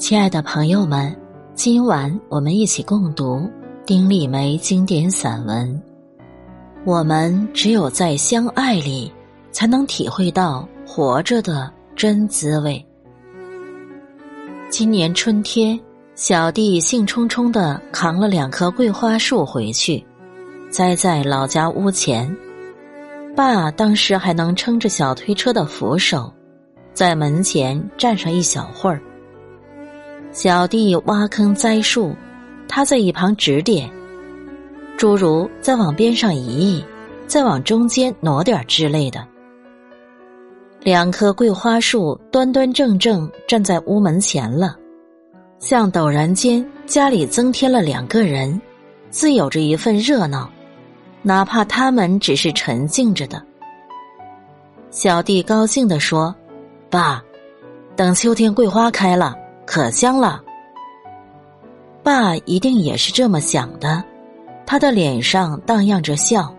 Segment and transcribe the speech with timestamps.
[0.00, 1.14] 亲爱的朋友们，
[1.54, 3.46] 今晚我们一起共读
[3.84, 5.82] 丁立梅经典散文。
[6.86, 9.12] 我们只有在相爱里，
[9.52, 12.82] 才能体会到活着的真滋味。
[14.70, 15.78] 今年春天，
[16.14, 20.02] 小弟兴冲冲的扛了两棵桂花树回去，
[20.70, 22.34] 栽在老家屋前。
[23.36, 26.32] 爸当时还能撑着小推车的扶手，
[26.94, 28.98] 在门前站上一小会儿。
[30.32, 32.14] 小弟挖坑栽树，
[32.68, 33.90] 他在一旁指点，
[34.96, 36.84] 诸如再往边上移移，
[37.26, 39.26] 再往中间挪点之类的。
[40.82, 44.76] 两棵桂花树端端正正站在屋门前了，
[45.58, 48.58] 像陡然间家里增添了两个人，
[49.10, 50.48] 自有着一份热闹，
[51.22, 53.42] 哪怕他们只是沉静着的。
[54.90, 56.32] 小弟高兴地说
[56.88, 57.20] ：“爸，
[57.96, 59.34] 等秋天桂花开了。”
[59.72, 60.42] 可香了，
[62.02, 64.02] 爸一定也是这么想的，
[64.66, 66.52] 他的脸上荡漾着笑。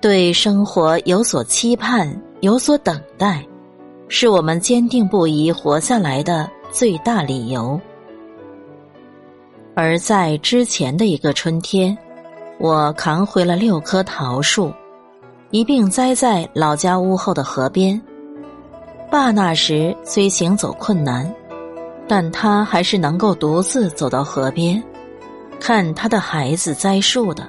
[0.00, 3.44] 对生活有所期盼，有所等待，
[4.06, 7.80] 是我们坚定不移活下来的最大理由。
[9.74, 11.98] 而在之前的一个春天，
[12.60, 14.72] 我扛回了六棵桃树，
[15.50, 18.00] 一并栽在老家屋后的河边。
[19.10, 21.28] 爸那时虽行走困难。
[22.08, 24.82] 但他还是能够独自走到河边，
[25.60, 27.46] 看他的孩子栽树的。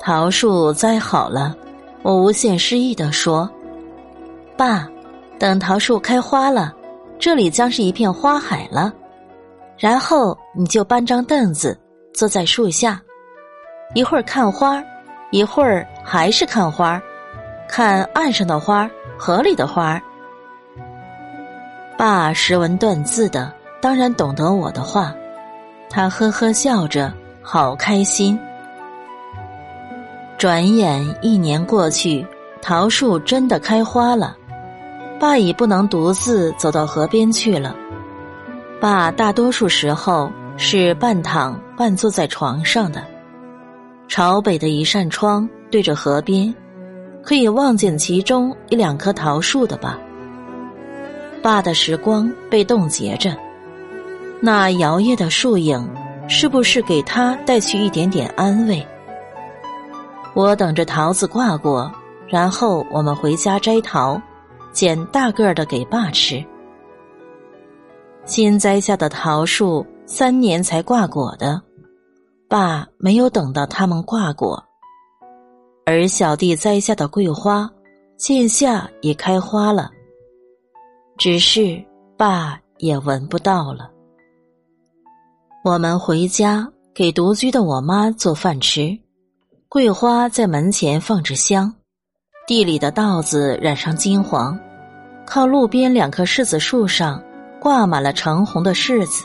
[0.00, 1.56] 桃树栽好了，
[2.02, 3.50] 我无限诗意地说
[4.56, 4.88] ：“爸，
[5.38, 6.72] 等桃树开花了，
[7.18, 8.92] 这里将是一片花海了。
[9.76, 11.76] 然后你就搬张凳子
[12.12, 13.02] 坐在树下，
[13.94, 14.80] 一会儿看花，
[15.32, 17.02] 一会儿还是看花，
[17.68, 18.88] 看岸上的花，
[19.18, 20.00] 河里的花。”
[21.96, 25.14] 爸识文断字的，当然懂得我的话。
[25.88, 28.38] 他呵呵笑着，好开心。
[30.36, 32.26] 转眼一年过去，
[32.60, 34.36] 桃树真的开花了。
[35.20, 37.74] 爸已不能独自走到河边去了。
[38.80, 43.02] 爸大多数时候是半躺半坐在床上的，
[44.08, 46.52] 朝北的一扇窗对着河边，
[47.22, 49.96] 可以望见其中一两棵桃树的吧。
[51.44, 53.36] 爸的时光被冻结着，
[54.40, 55.86] 那摇曳的树影，
[56.26, 58.82] 是不是给他带去一点点安慰？
[60.32, 61.92] 我等着桃子挂过，
[62.26, 64.18] 然后我们回家摘桃，
[64.72, 66.42] 捡大个儿的给爸吃。
[68.24, 71.60] 新栽下的桃树三年才挂果的，
[72.48, 74.64] 爸没有等到它们挂果，
[75.84, 77.70] 而小弟栽下的桂花，
[78.16, 79.90] 见下也开花了。
[81.16, 81.82] 只是
[82.16, 83.90] 爸也闻不到了。
[85.64, 88.98] 我们回家给独居的我妈做饭吃，
[89.68, 91.72] 桂花在门前放着香，
[92.46, 94.58] 地里的稻子染上金黄，
[95.24, 97.22] 靠路边两棵柿子树上
[97.60, 99.24] 挂满了橙红的柿子，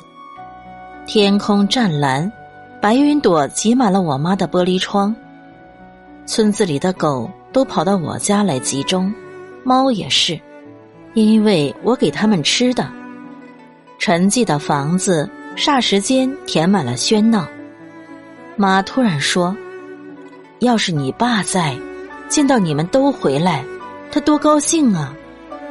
[1.07, 2.31] 天空湛蓝，
[2.79, 5.13] 白云朵挤满了我妈的玻璃窗。
[6.27, 9.11] 村子里的狗都跑到我家来集中，
[9.63, 10.39] 猫也是。
[11.25, 12.89] 因为我给他们吃的，
[13.97, 17.47] 沉寂的房子霎时间填满了喧闹。
[18.55, 19.55] 妈突然说
[20.59, 21.77] ：“要是你爸在，
[22.27, 23.63] 见到你们都回来，
[24.11, 25.13] 他多高兴啊！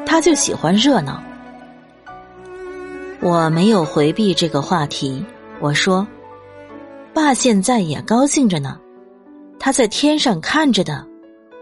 [0.06, 1.22] 他就喜欢热闹。”
[3.20, 5.25] 我没有回避这个话题，
[5.60, 6.06] 我说
[7.12, 8.78] ：“爸现在也高兴着呢，
[9.58, 11.06] 他在天上看着的，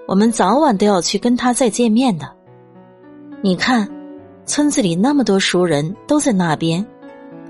[0.07, 2.31] 我们早晚都要去跟他再见面的。”
[3.47, 3.89] 你看，
[4.45, 6.85] 村子里那么多熟人都在那边，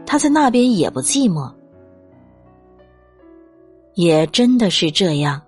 [0.05, 1.51] 他在那边也不寂寞。
[3.95, 5.41] 也真的是这样，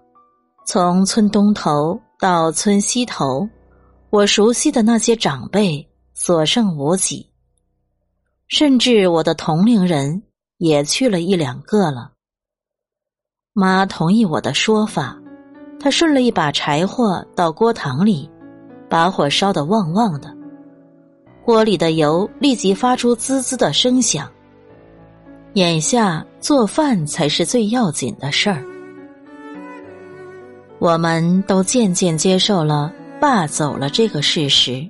[0.66, 3.46] 从村东头到村西头，
[4.08, 7.28] 我熟悉的那些长辈所剩无几，
[8.46, 10.22] 甚至我的同龄人
[10.56, 12.12] 也去了一两个了。
[13.52, 15.20] 妈同意我的说法，
[15.78, 18.30] 她顺了一把柴火到锅膛里。
[18.90, 20.34] 把火烧得旺旺的，
[21.48, 24.30] 锅里的油立即发出滋滋的声响。
[25.54, 28.62] 眼下做饭才是最要紧的事儿。
[30.78, 34.86] 我们都渐渐接受了爸走了这个事实，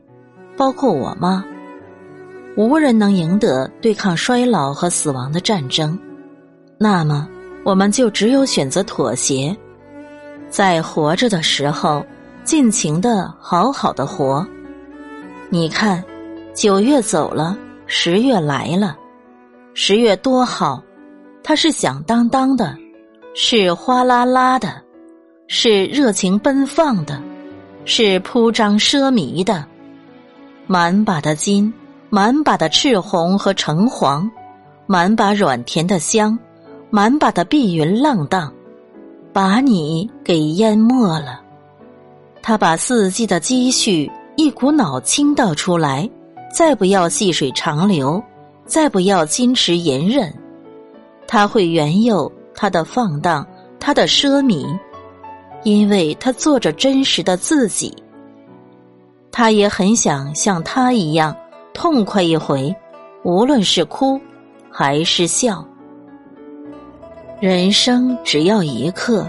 [0.56, 1.44] 包括我妈。
[2.56, 5.96] 无人能赢得对抗衰老和死亡的战争，
[6.76, 7.28] 那么
[7.64, 9.56] 我们就只有选择妥协，
[10.48, 12.04] 在活着的时候。
[12.42, 14.44] 尽情的好好的活，
[15.50, 16.02] 你看，
[16.58, 17.56] 九月走了，
[17.86, 18.96] 十月来了，
[19.74, 20.82] 十月多好，
[21.40, 22.76] 它是响当当的，
[23.32, 24.82] 是哗啦啦的，
[25.46, 27.22] 是热情奔放的，
[27.84, 29.64] 是铺张奢靡的，
[30.66, 31.72] 满把的金，
[32.10, 34.28] 满把的赤红和橙黄，
[34.88, 36.36] 满把软甜的香，
[36.90, 38.52] 满把的碧云浪荡，
[39.32, 41.40] 把你给淹没了。
[42.42, 46.10] 他把四季的积蓄一股脑倾倒出来，
[46.58, 48.20] 再不要细水长流，
[48.66, 50.34] 再不要矜持隐忍，
[51.24, 53.46] 他会原有他的放荡，
[53.78, 54.76] 他的奢靡，
[55.62, 57.94] 因为他做着真实的自己。
[59.30, 61.32] 他也很想像他一样
[61.72, 62.74] 痛快一回，
[63.22, 64.20] 无论是哭
[64.68, 65.64] 还是笑。
[67.38, 69.24] 人生只要一刻。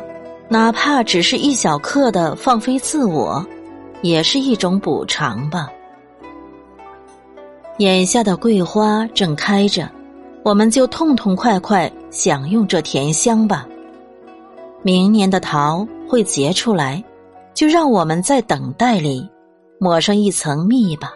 [0.49, 3.45] 哪怕只是一小刻的放飞自我，
[4.01, 5.69] 也是一种补偿吧。
[7.79, 9.89] 眼下的桂花正开着，
[10.43, 13.65] 我们就痛痛快快享用这甜香吧。
[14.81, 17.01] 明年的桃会结出来，
[17.53, 19.25] 就让我们在等待里
[19.79, 21.13] 抹上一层蜜吧。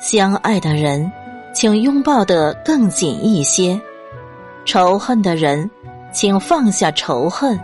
[0.00, 1.12] 相爱的人，
[1.52, 3.78] 请拥抱得更紧一些；
[4.64, 5.70] 仇恨的人，
[6.10, 7.60] 请放下仇恨。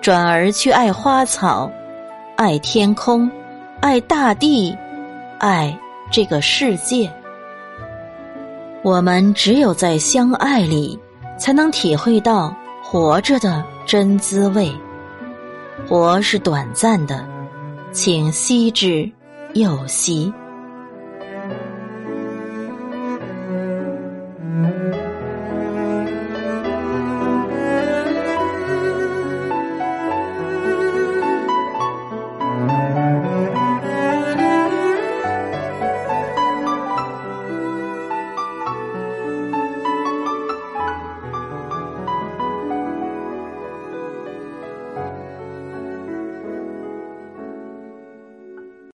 [0.00, 1.68] 转而去爱花草，
[2.36, 3.28] 爱天空，
[3.80, 4.78] 爱大地，
[5.40, 5.76] 爱
[6.10, 7.12] 这个世界。
[8.82, 10.98] 我们只有在相爱里，
[11.38, 14.72] 才能体会到活着的真滋味。
[15.88, 17.26] 活是短暂的，
[17.92, 19.10] 请惜之
[19.54, 20.32] 又惜。